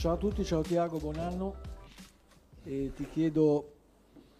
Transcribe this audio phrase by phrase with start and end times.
[0.00, 1.56] Ciao a tutti, ciao Tiago, buon anno.
[2.64, 3.72] E ti chiedo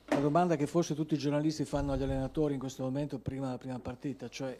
[0.06, 3.58] la domanda che forse tutti i giornalisti fanno agli allenatori in questo momento prima della
[3.58, 4.58] prima partita, cioè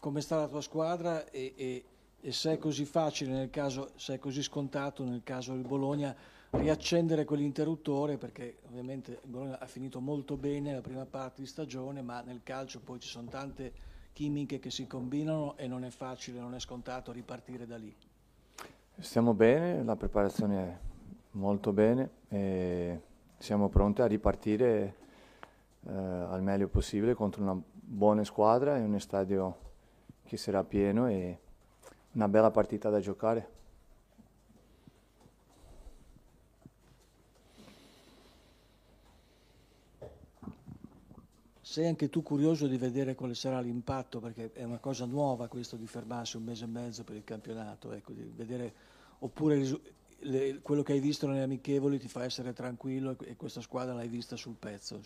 [0.00, 1.84] come sta la tua squadra e, e,
[2.20, 6.12] e se è così facile nel caso, se è così scontato nel caso del Bologna
[6.50, 12.02] riaccendere quell'interruttore perché ovviamente il Bologna ha finito molto bene la prima parte di stagione
[12.02, 13.72] ma nel calcio poi ci sono tante
[14.12, 17.94] chimiche che si combinano e non è facile, non è scontato ripartire da lì.
[19.02, 20.76] Stiamo bene, la preparazione è
[21.32, 23.00] molto bene e
[23.36, 24.94] siamo pronti a ripartire
[25.88, 29.56] eh, al meglio possibile contro una buona squadra e un stadio
[30.22, 31.36] che sarà pieno e
[32.12, 33.61] una bella partita da giocare.
[41.72, 45.76] Sei anche tu curioso di vedere quale sarà l'impatto, perché è una cosa nuova questo
[45.76, 48.74] di fermarsi un mese e mezzo per il campionato, ecco, vedere,
[49.20, 49.66] oppure
[50.18, 54.08] le, quello che hai visto nelle amichevoli ti fa essere tranquillo e, questa squadra l'hai
[54.08, 55.00] vista sul pezzo.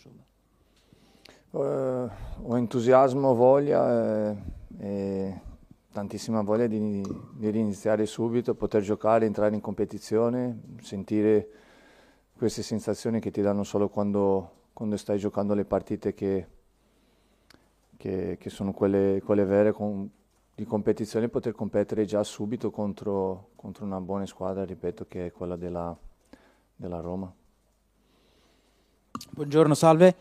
[1.50, 2.10] Uh,
[2.42, 4.36] ho entusiasmo, voglia eh,
[4.80, 5.40] e
[5.92, 7.00] tantissima voglia di,
[7.32, 11.48] di riniziare subito, poter giocare, entrare in competizione, sentire
[12.36, 16.46] queste sensazioni che ti danno solo quando quando stai giocando le partite che,
[17.96, 20.08] che, che sono quelle, quelle vere con,
[20.54, 25.56] di competizione, poter competere già subito contro, contro, una buona squadra, ripeto, che è quella
[25.56, 25.96] della,
[26.74, 27.32] della Roma.
[29.30, 30.14] Buongiorno, salve.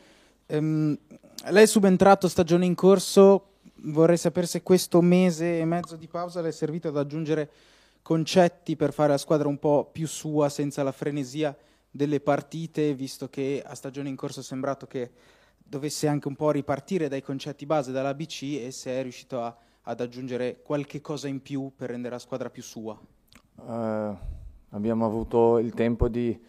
[0.47, 0.97] Um,
[1.49, 3.53] lei è subentrato stagione in corso,
[3.83, 7.49] vorrei sapere se questo mese e mezzo di pausa le è servito ad aggiungere
[8.01, 11.55] concetti per fare la squadra un po' più sua, senza la frenesia
[11.89, 15.11] delle partite, visto che a stagione in corso è sembrato che
[15.67, 19.99] dovesse anche un po' ripartire dai concetti base dall'ABC e se è riuscito a, ad
[19.99, 22.97] aggiungere qualche cosa in più per rendere la squadra più sua.
[23.55, 24.15] Uh,
[24.69, 26.39] abbiamo avuto il tempo di,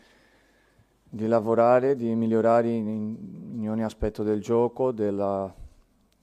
[1.08, 5.52] di lavorare, di migliorare in, in, ogni aspetto del gioco, della,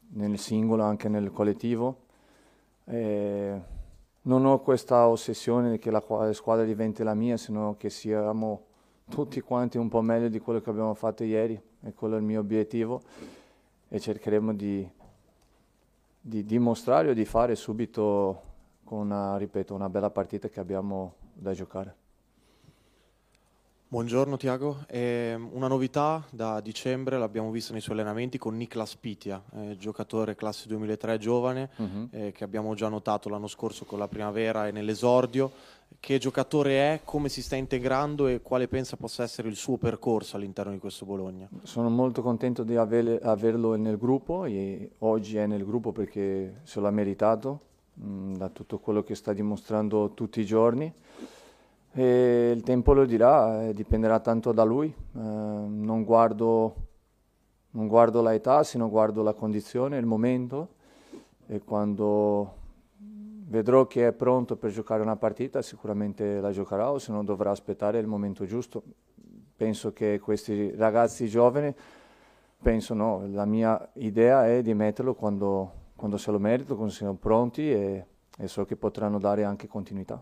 [0.10, 2.02] nel singolo, anche nel collettivo.
[2.86, 3.62] E
[4.22, 6.04] non ho questa ossessione che la
[6.34, 8.66] squadra diventi la mia, sino che siamo
[9.10, 12.24] tutti quanti un po' meglio di quello che abbiamo fatto ieri, e quello è il
[12.24, 13.02] mio obiettivo
[13.90, 14.88] e cercheremo di,
[16.20, 18.42] di dimostrare o di fare subito
[18.84, 22.02] con una, ripeto, una bella partita che abbiamo da giocare.
[23.94, 29.40] Buongiorno Tiago, eh, una novità da dicembre l'abbiamo vista nei suoi allenamenti con Niklas Pitia,
[29.54, 32.08] eh, giocatore classe 2003 giovane uh-huh.
[32.10, 35.52] eh, che abbiamo già notato l'anno scorso con la primavera e nell'esordio.
[36.04, 40.36] Che giocatore è, come si sta integrando e quale pensa possa essere il suo percorso
[40.36, 41.48] all'interno di questo Bologna?
[41.62, 46.82] Sono molto contento di aver, averlo nel gruppo e oggi è nel gruppo perché se
[46.82, 47.60] l'ha meritato
[47.94, 50.94] mh, mm, da tutto quello che sta dimostrando tutti i giorni.
[51.94, 54.90] E il tempo lo dirà, eh, dipenderà tanto da lui.
[54.90, 56.76] Eh, non, guardo,
[57.70, 60.68] non guardo l'età, sino guardo la condizione, il momento
[61.48, 62.56] e quando
[63.54, 67.52] vedrò che è pronto per giocare una partita sicuramente la giocherà o se no dovrà
[67.52, 68.82] aspettare il momento giusto.
[69.56, 71.74] Penso che questi ragazzi giovani,
[72.60, 77.14] penso no, la mia idea è di metterlo quando, quando se lo merito, quando siano
[77.14, 78.06] pronti e,
[78.36, 80.22] e so che potranno dare anche continuità.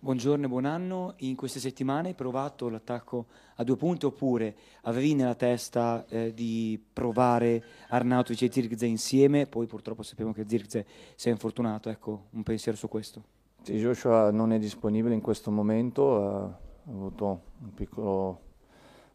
[0.00, 1.14] Buongiorno e buon anno.
[1.18, 3.26] In queste settimane hai provato l'attacco
[3.56, 9.66] a due punti oppure avevi nella testa eh, di provare Arnautovic e Zirkze insieme, poi
[9.66, 10.86] purtroppo sappiamo che Zirkze
[11.16, 13.24] si è infortunato, ecco un pensiero su questo.
[13.62, 18.40] Sì, Joshua non è disponibile in questo momento, ha avuto un piccolo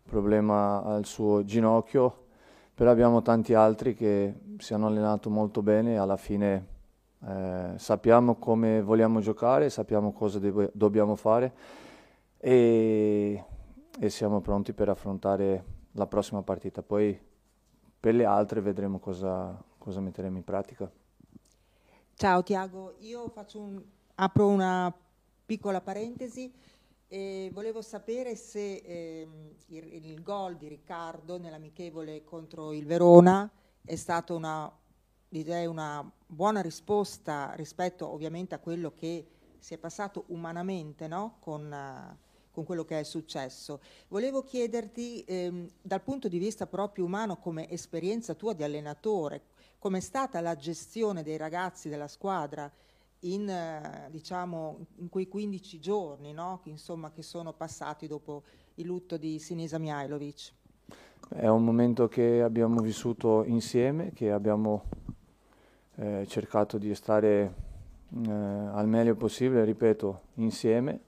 [0.03, 2.25] problema al suo ginocchio,
[2.75, 6.71] però abbiamo tanti altri che si hanno allenato molto bene e alla fine
[7.25, 11.53] eh, sappiamo come vogliamo giocare, sappiamo cosa deb- dobbiamo fare
[12.37, 13.43] e,
[13.97, 15.63] e, siamo pronti per affrontare
[15.93, 16.81] la prossima partita.
[16.81, 17.17] Poi
[17.97, 20.91] per le altre vedremo cosa, cosa metteremo in pratica.
[22.15, 23.81] Ciao Tiago, io un,
[24.15, 24.93] apro una
[25.45, 26.53] piccola parentesi
[27.07, 29.27] e volevo sapere se eh,
[29.67, 33.49] il, il gol di Riccardo nell'amichevole contro il Verona
[33.85, 34.71] è stato una
[35.33, 39.25] direi una buona risposta rispetto ovviamente a quello che
[39.57, 41.37] si è passato umanamente no?
[41.39, 42.15] con, uh,
[42.51, 43.79] con, quello che è successo.
[44.09, 49.41] Volevo chiederti ehm, dal punto di vista proprio umano come esperienza tua di allenatore,
[49.79, 52.71] com'è stata la gestione dei ragazzi della squadra
[53.21, 56.59] in, uh, diciamo, in quei 15 giorni no?
[56.61, 58.43] che, insomma, che sono passati dopo
[58.75, 60.53] il lutto di Sinisa Mihailovic?
[61.29, 64.83] È un momento che abbiamo vissuto insieme, che abbiamo
[65.95, 67.53] eh, cercato di stare
[68.25, 70.99] eh, al meglio possibile, ripeto, insieme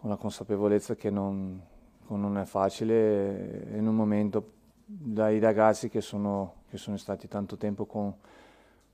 [0.00, 1.60] con la consapevolezza che non,
[2.08, 4.52] non è facile in un momento
[4.84, 8.14] dai ragazzi che sono, che sono stati tanto tempo con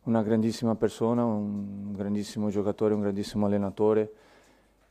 [0.05, 4.13] una grandissima persona, un grandissimo giocatore, un grandissimo allenatore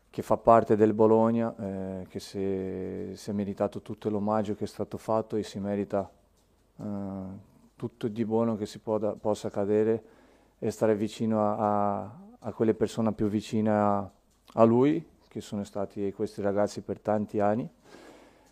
[0.09, 4.67] che fa parte del Bologna, eh, che si, si, è meritato tutto l'omaggio che è
[4.67, 6.09] stato fatto e si merita
[6.77, 6.83] eh,
[7.81, 10.03] tutto di buono che si può possa accadere
[10.59, 14.07] e stare vicino a, a, a quelle persone più vicine a,
[14.53, 17.67] a, lui, che sono stati questi ragazzi per tanti anni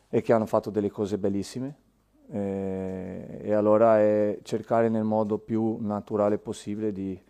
[0.10, 1.76] e che hanno fatto delle cose bellissime.
[2.32, 7.22] Eh, e allora è cercare nel modo più naturale possibile di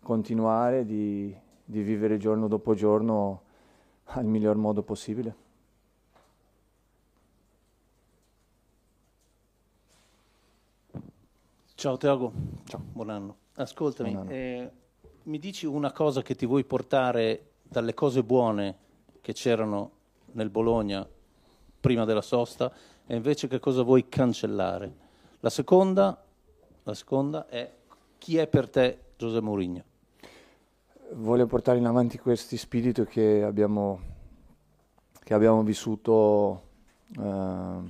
[0.00, 3.42] continuare, di, di vivere giorno dopo giorno
[4.04, 5.41] al miglior modo possibile.
[11.82, 12.32] Ciao Tiago,
[12.62, 13.36] ciao, buon anno.
[13.54, 14.30] Ascoltami, buon anno.
[14.30, 14.70] Eh,
[15.24, 18.78] mi dici una cosa che ti vuoi portare dalle cose buone
[19.20, 19.90] che c'erano
[20.26, 21.04] nel Bologna
[21.80, 22.72] prima della sosta
[23.04, 24.94] e invece che cosa vuoi cancellare?
[25.40, 26.24] La seconda,
[26.84, 27.68] la seconda è
[28.16, 29.82] chi è per te Giuseppe Mourinho?
[31.14, 33.98] voglio portare in avanti questi spiriti che abbiamo,
[35.24, 36.62] che abbiamo vissuto
[37.18, 37.80] eh,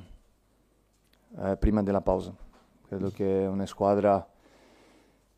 [1.41, 2.42] eh, prima della pausa.
[2.93, 4.23] Credo che una squadra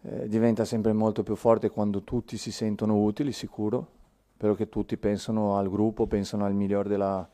[0.02, 3.86] eh, diventa sempre molto più forte quando tutti si sentono utili, sicuro,
[4.36, 7.28] però che tutti pensano al gruppo, pensano al migliore della,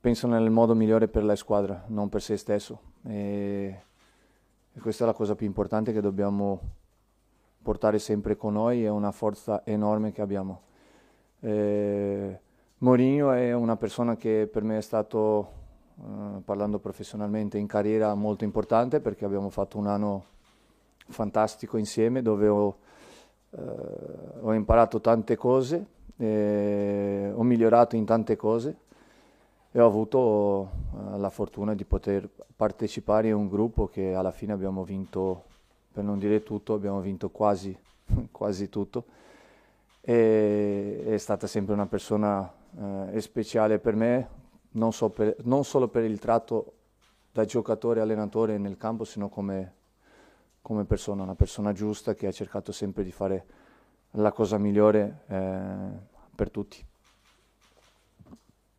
[0.00, 2.80] pensano nel modo migliore per la squadra, non per se stesso.
[3.04, 3.80] E,
[4.72, 6.60] e questa è la cosa più importante che dobbiamo
[7.62, 10.62] portare sempre con noi, è una forza enorme che abbiamo.
[11.38, 12.40] Eh,
[12.78, 15.65] Mourinho è una persona che per me è stato,
[15.98, 20.24] eh, parlando professionalmente, in carriera molto importante perché abbiamo fatto un anno
[21.08, 22.76] fantastico insieme dove ho,
[23.50, 23.60] eh,
[24.40, 28.76] ho imparato tante cose, eh, ho migliorato in tante cose
[29.72, 34.52] e ho avuto eh, la fortuna di poter partecipare a un gruppo che alla fine
[34.52, 35.44] abbiamo vinto
[35.92, 37.76] per non dire tutto, abbiamo vinto quasi,
[38.30, 39.04] quasi tutto.
[40.02, 42.52] E, è stata sempre una persona
[43.12, 44.28] eh, speciale per me,
[44.76, 46.72] non, so per, non, solo per il tratto
[47.32, 49.74] da giocatore allenatore nel campo, sino come,
[50.62, 53.46] come, persona, una persona giusta che ha cercato sempre di fare
[54.12, 55.88] la cosa migliore eh,
[56.34, 56.84] per tutti.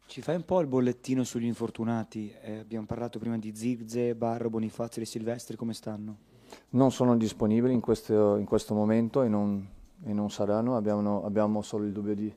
[0.07, 2.33] Ci fai un po' il bollettino sugli infortunati?
[2.41, 6.25] Eh, abbiamo parlato prima di Zirze, Barro, Bonifazio e Silvestri, come stanno?
[6.69, 9.65] non sono disponibili in questo, in questo momento e non,
[10.03, 10.75] e non saranno.
[10.75, 12.33] Abbiamo, abbiamo, solo il dubbio di,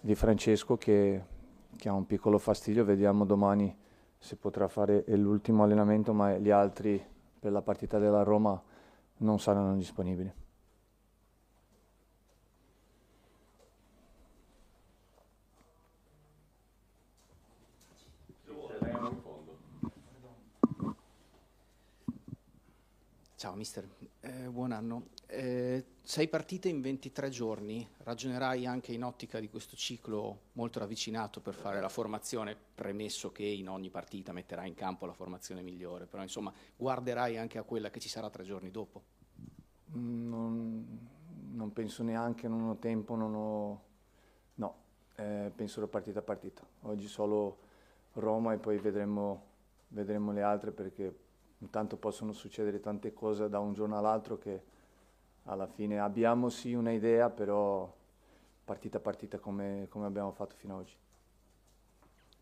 [0.00, 1.24] di Francesco che,
[1.76, 2.84] che, ha un piccolo fastidio.
[2.84, 3.74] Vediamo domani
[4.18, 7.04] se potrà fare l'ultimo allenamento, ma gli altri
[7.38, 8.60] per la partita della Roma
[9.18, 10.32] non saranno disponibili.
[23.36, 23.84] Ciao mister,
[24.20, 25.02] eh, buon anno.
[25.34, 31.40] Eh, sei partite in 23 giorni, ragionerai anche in ottica di questo ciclo molto ravvicinato
[31.40, 36.04] per fare la formazione, premesso che in ogni partita metterai in campo la formazione migliore,
[36.04, 39.02] però insomma guarderai anche a quella che ci sarà tre giorni dopo?
[39.92, 41.08] Non,
[41.52, 43.82] non penso neanche, non ho tempo, non ho...
[44.56, 44.76] no,
[45.16, 46.62] eh, penso da partita a partita.
[46.82, 47.56] Oggi solo
[48.14, 49.44] Roma e poi vedremo,
[49.88, 51.16] vedremo le altre perché
[51.56, 54.80] intanto possono succedere tante cose da un giorno all'altro che
[55.44, 57.92] alla fine abbiamo sì un'idea, però
[58.64, 60.94] partita a partita come, come abbiamo fatto fino ad oggi.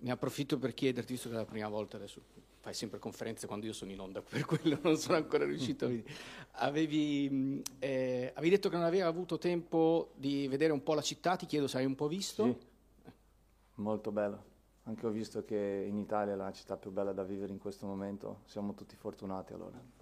[0.02, 2.22] Ne approfitto per chiederti, visto che è la prima volta adesso
[2.60, 5.88] fai sempre conferenze quando io sono in onda, per quello non sono ancora riuscito a
[5.88, 6.14] vedere.
[6.52, 11.36] Avevi, eh, avevi detto che non avevi avuto tempo di vedere un po' la città,
[11.36, 12.44] ti chiedo se hai un po' visto.
[12.44, 12.56] Sì,
[13.76, 14.42] molto bella.
[14.84, 17.86] Anche ho visto che in Italia è la città più bella da vivere in questo
[17.86, 19.99] momento, siamo tutti fortunati allora.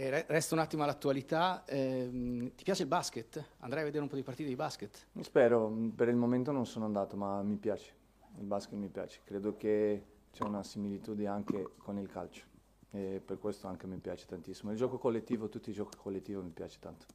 [0.00, 3.44] E resta un attimo all'attualità, eh, ti piace il basket?
[3.58, 5.08] Andrai a vedere un po' di partite di basket?
[5.22, 7.94] Spero, per il momento non sono andato, ma mi piace,
[8.38, 12.44] il basket mi piace, credo che c'è una similitudine anche con il calcio
[12.92, 14.70] e per questo anche mi piace tantissimo.
[14.70, 17.06] Il gioco collettivo, tutti i giochi collettivi mi piace tanto.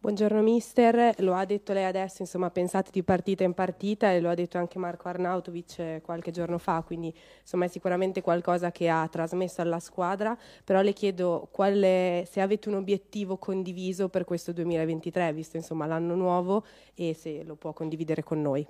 [0.00, 4.30] Buongiorno mister, lo ha detto lei adesso, insomma pensate di partita in partita e lo
[4.30, 8.88] ha detto anche Marco Arnautovic eh, qualche giorno fa, quindi insomma è sicuramente qualcosa che
[8.88, 14.52] ha trasmesso alla squadra, però le chiedo è, se avete un obiettivo condiviso per questo
[14.52, 16.64] 2023, visto insomma l'anno nuovo
[16.94, 18.64] e se lo può condividere con noi.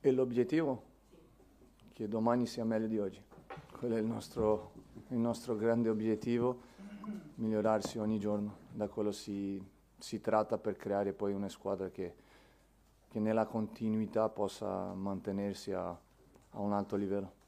[0.00, 0.82] E l'obiettivo?
[1.92, 3.20] Che domani sia meglio di oggi,
[3.78, 4.72] quello è il nostro,
[5.08, 6.60] il nostro grande obiettivo,
[7.34, 9.62] migliorarsi ogni giorno, da quello si
[10.02, 12.14] si tratta per creare poi una squadra che,
[13.08, 17.40] che nella continuità possa mantenersi a, a un alto livello.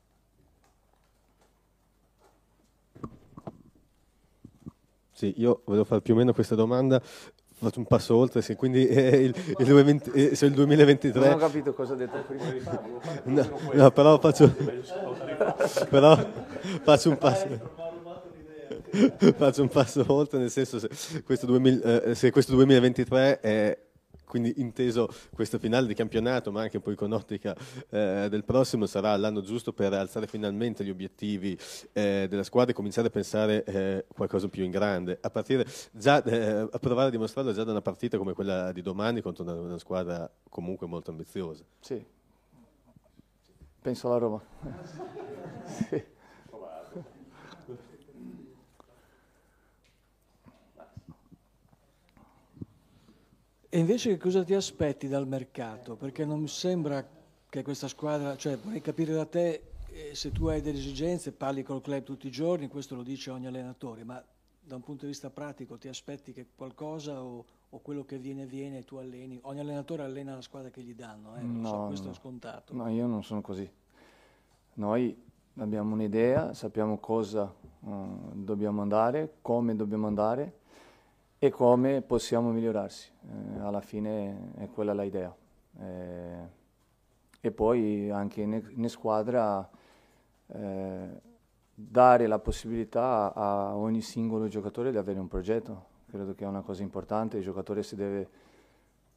[5.11, 8.87] Sì, io volevo fare più o meno questa domanda, fatto un passo oltre, se quindi
[8.87, 11.21] è il, il, 2020, eh, se il 2023...
[11.21, 12.45] Non ho capito cosa ha detto prima.
[13.25, 14.55] no, no, però faccio...
[15.89, 16.17] però
[16.83, 17.74] faccio un passo...
[19.37, 23.79] faccio un passo oltre, nel senso se questo, 2000, eh, se questo 2023 è
[24.25, 27.55] quindi inteso questo finale di campionato, ma anche poi con ottica
[27.91, 31.57] eh, del prossimo, sarà l'anno giusto per alzare finalmente gli obiettivi
[31.93, 36.21] eh, della squadra e cominciare a pensare eh, qualcosa più in grande, a partire già
[36.25, 39.55] eh, a provare a dimostrarlo già da una partita come quella di domani contro una,
[39.55, 41.63] una squadra comunque molto ambiziosa.
[41.79, 42.05] Sì,
[43.81, 44.43] penso alla Roma.
[45.89, 46.13] sì.
[53.75, 55.97] E invece che cosa ti aspetti dal mercato?
[55.97, 57.05] Perché non mi sembra
[57.49, 61.65] che questa squadra, cioè vorrei capire da te eh, se tu hai delle esigenze, parli
[61.65, 64.23] col club tutti i giorni, questo lo dice ogni allenatore, ma
[64.61, 68.47] da un punto di vista pratico ti aspetti che qualcosa o, o quello che viene
[68.47, 69.41] viene tu alleni?
[69.43, 71.43] Ogni allenatore allena la squadra che gli danno, eh?
[71.43, 72.13] no, so, questo no.
[72.13, 72.75] è scontato.
[72.75, 73.69] No, io non sono così.
[74.75, 75.21] Noi
[75.57, 80.63] abbiamo un'idea, sappiamo cosa uh, dobbiamo andare, come dobbiamo andare
[81.45, 83.11] e come possiamo migliorarsi.
[83.21, 85.35] Eh, alla fine è quella l'idea.
[85.79, 86.63] Eh,
[87.39, 89.69] e poi anche in, in squadra
[90.47, 91.09] eh,
[91.75, 95.93] dare la possibilità a ogni singolo giocatore di avere un progetto.
[96.09, 98.29] Credo che è una cosa importante, il giocatore si deve,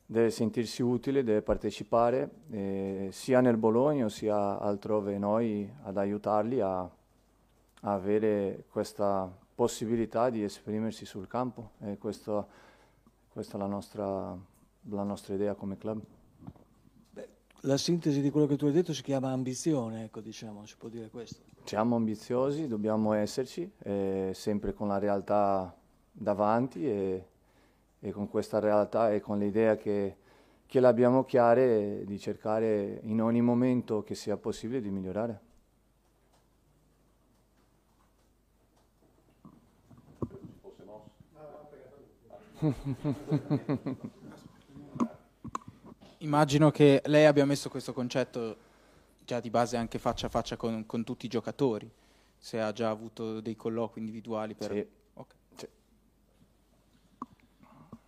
[0.05, 6.79] deve sentirsi utile, deve partecipare eh, sia nel Bologna sia altrove noi ad aiutarli a,
[6.79, 6.89] a
[7.81, 12.47] avere questa possibilità di esprimersi sul campo e questo,
[13.27, 14.37] questa è la nostra,
[14.89, 15.99] la nostra idea come club.
[17.09, 17.27] Beh,
[17.61, 20.89] la sintesi di quello che tu hai detto si chiama ambizione, ecco, diciamo, si può
[20.89, 21.41] dire questo.
[21.63, 25.75] Siamo ambiziosi, dobbiamo esserci, eh, sempre con la realtà
[26.11, 27.27] davanti e,
[27.99, 30.17] e, con questa realtà e con l'idea che,
[30.67, 35.45] che l'abbiamo chiare di cercare in ogni momento che sia possibile di migliorare.
[46.19, 48.57] Immagino che lei abbia messo questo concetto
[49.23, 51.91] già di base anche faccia a faccia con, con tutti i giocatori,
[52.37, 54.71] se ha già avuto dei colloqui individuali per...
[54.71, 54.87] Sì.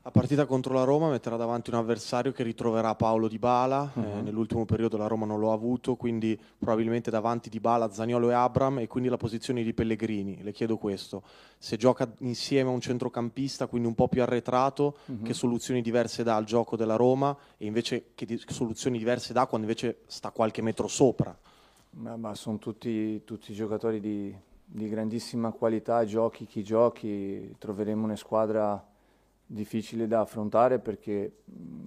[0.02, 4.02] La partita contro la Roma metterà davanti un avversario che ritroverà Paolo Di Bala, uh-huh.
[4.02, 4.24] eh, mhm.
[4.24, 8.34] nell'ultimo periodo la Roma non lo ha avuto, quindi probabilmente davanti Di Bala, Zaniolo e
[8.34, 10.42] Abram e quindi la posizione di Pellegrini.
[10.42, 11.22] Le chiedo questo,
[11.58, 15.22] se gioca insieme a un centrocampista, quindi un po' più arretrato, uh-huh.
[15.22, 19.48] che soluzioni diverse dà al gioco della Roma e invece che, di- soluzioni diverse dà
[19.48, 21.38] quando invece sta qualche metro sopra?
[21.92, 28.16] Ma, ma sono tutti, tutti giocatori di, di grandissima qualità, giochi chi giochi, troveremo una
[28.16, 28.82] squadra
[29.52, 31.38] difficile da affrontare perché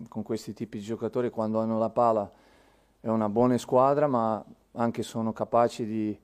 [0.09, 2.29] con questi tipi di giocatori quando hanno la palla
[3.01, 6.19] è una buona squadra ma anche sono capaci di,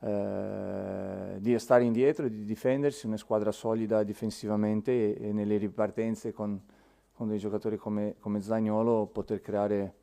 [0.00, 6.58] eh, di stare indietro, di difendersi, una squadra solida difensivamente e, e nelle ripartenze con,
[7.12, 9.94] con, dei giocatori come, come Zagnolo poter creare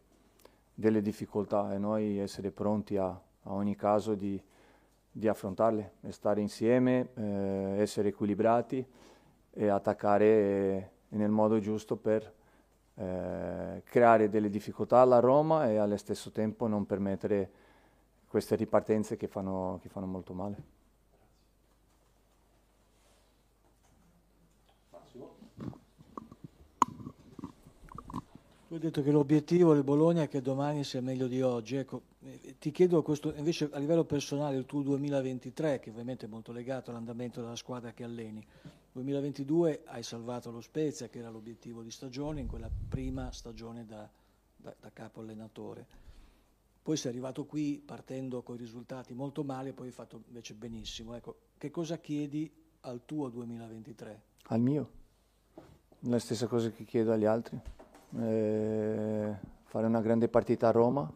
[0.75, 4.39] delle difficoltà e noi essere pronti a, a ogni caso di,
[5.12, 8.86] di affrontarle stare insieme, eh, essere equilibrati
[9.53, 12.34] e attaccare nel modo giusto per
[12.96, 17.50] eh, creare delle difficoltà alla Roma e allo stesso tempo non permettere
[18.27, 20.79] queste ripartenze che fanno, che fanno molto male.
[28.67, 31.75] Tu hai detto che l'obiettivo del Bologna è che domani sia meglio di oggi.
[31.75, 32.11] Ecco, eh,
[32.60, 36.92] ti chiedo questo, invece a livello personale il tuo 2023, che ovviamente è molto legato
[36.92, 38.46] all'andamento della squadra che alleni.
[38.92, 44.08] 2022 hai salvato lo Spezia, che era l'obiettivo di stagione, in quella prima stagione da,
[44.56, 46.10] da, da capo allenatore.
[46.84, 51.16] Poi sei arrivato qui partendo con i risultati molto male, poi hai fatto invece benissimo.
[51.16, 52.51] Ecco, che cosa chiedi
[52.82, 54.22] al tuo 2023?
[54.44, 54.90] Al mio?
[56.01, 57.60] La stessa cosa che chiedo agli altri.
[58.20, 61.12] Eh, fare una grande partita a Roma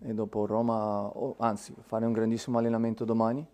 [0.00, 3.46] e dopo Roma, anzi, fare un grandissimo allenamento domani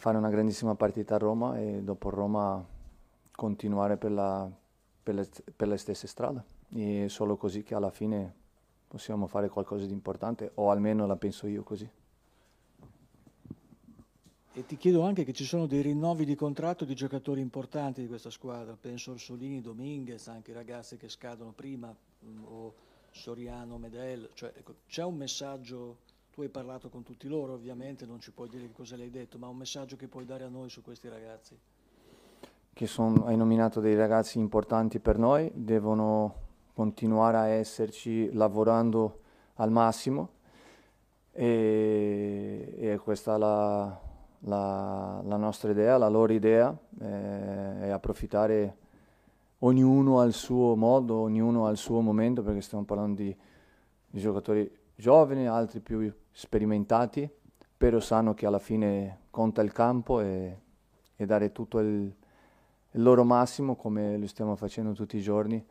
[0.00, 2.64] fare una grandissima partita a Roma e dopo Roma
[3.32, 4.50] continuare per la,
[5.02, 6.42] per le, per le stesse strade.
[6.72, 8.34] E solo così che alla fine
[8.88, 11.88] possiamo fare qualcosa di importante, o almeno la penso io così.
[14.52, 18.08] E ti chiedo anche che ci sono dei rinnovi di contratto di giocatori importanti di
[18.08, 22.74] questa squadra, penso Orsolini, Dominguez, anche i ragazzi che scadono prima, mh, o
[23.10, 25.98] Soriano, Medel, cioè, ecco, c'è un messaggio,
[26.32, 29.10] tu hai parlato con tutti loro ovviamente, non ci puoi dire che cosa le hai
[29.10, 31.58] detto, ma un messaggio che puoi dare a noi su questi ragazzi?
[32.72, 36.34] Che son, hai nominato dei ragazzi importanti per noi, devono
[36.72, 39.18] continuare a esserci lavorando
[39.54, 40.30] al massimo
[41.32, 44.00] e, e questa è la,
[44.40, 48.76] la, la, nostra idea, la loro idea, eh, è approfittare
[49.60, 53.36] ognuno al suo modo, ognuno al suo momento, perché stiamo parlando di,
[54.06, 57.28] di giocatori giovani, altri più sperimentati,
[57.76, 60.58] però sanno che alla fine conta il campo e,
[61.16, 62.14] e dare tutto il,
[62.90, 65.64] il, loro massimo come lo stiamo facendo tutti i giorni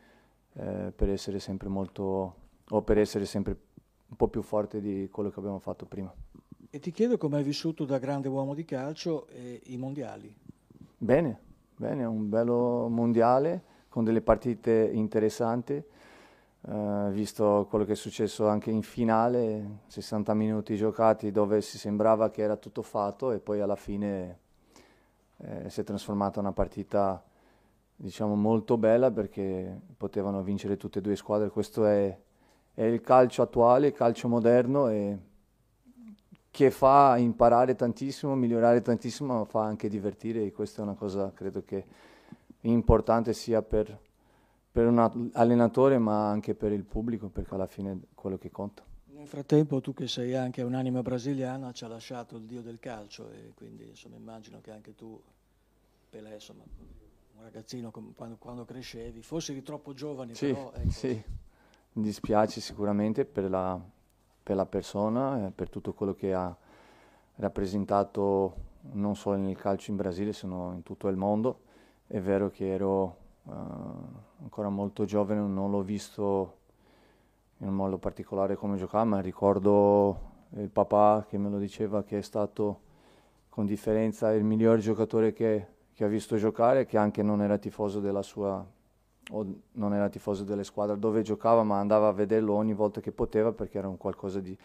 [0.54, 2.36] eh, per essere sempre molto
[2.68, 3.58] o per essere sempre
[4.08, 6.12] un po' più forte di quello che abbiamo fatto prima.
[6.72, 10.36] E ti chiedo come hai vissuto da grande uomo di calcio eh, i mondiali.
[10.98, 11.40] Bene,
[11.76, 15.84] bene, un bello mondiale con delle partite interessanti.
[16.62, 22.30] Uh, visto quello che è successo anche in finale, 60 minuti giocati dove si sembrava
[22.30, 24.40] che era tutto fatto e poi alla fine
[25.38, 27.24] eh, si è trasformata in una partita
[27.96, 31.50] diciamo molto bella perché potevano vincere tutte e due squadre.
[31.50, 32.18] Questo è,
[32.74, 35.18] è il calcio attuale, il calcio moderno e
[36.52, 41.32] che fa imparare tantissimo, migliorare tantissimo, ma fa anche divertire e questa è una cosa
[41.34, 41.86] credo che
[42.62, 43.98] importante sia per,
[44.72, 48.84] per un allenatore ma anche per il pubblico perché alla fine è quello che conta.
[49.06, 53.30] Nel frattempo tu che sei anche un'anima brasiliana ci ha lasciato il dio del calcio
[53.30, 55.22] e quindi insomma, immagino che anche tu,
[56.10, 60.72] Pelé, insomma, un ragazzino quando, quando crescevi, fossi troppo giovane sì, però...
[60.74, 60.90] Ecco.
[60.90, 61.22] Sì,
[61.94, 63.98] mi dispiace sicuramente per la
[64.50, 66.56] per la persona, eh, per tutto quello che ha
[67.36, 68.56] rappresentato
[68.94, 71.60] non solo nel calcio in Brasile, ma in tutto il mondo.
[72.12, 73.52] È vero che ero uh,
[74.42, 76.58] ancora molto giovane, non l'ho visto
[77.58, 82.18] in un modo particolare come giocava, ma ricordo il papà che me lo diceva che
[82.18, 82.80] è stato
[83.50, 88.00] con differenza il miglior giocatore che, che ha visto giocare, che anche non era tifoso
[88.00, 88.66] della sua
[89.32, 93.12] o non era tifoso delle squadre dove giocava, ma andava a vederlo ogni volta che
[93.12, 94.58] poteva perché era un qualcosa di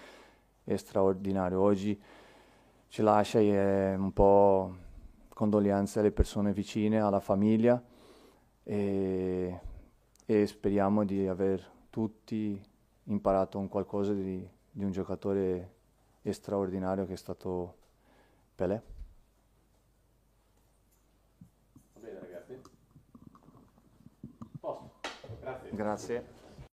[0.76, 1.60] straordinario.
[1.60, 2.00] Oggi
[2.88, 4.92] ci lascia e un po'
[5.34, 7.82] condoglianze alle persone vicine, alla famiglia
[8.62, 9.60] e,
[10.24, 12.60] e speriamo di aver tutti
[13.04, 15.72] imparato un qualcosa di, di un giocatore
[16.30, 17.76] straordinario che è stato
[18.54, 18.82] Pelé.
[25.70, 26.43] Grazie.